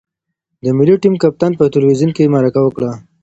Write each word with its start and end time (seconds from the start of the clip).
د 0.63 0.65
ملي 0.77 0.95
ټیم 1.01 1.15
کپتان 1.23 1.51
په 1.59 1.65
تلویزیون 1.73 2.11
کې 2.15 2.31
مرکه 2.35 2.59
وکړه. 2.63 2.91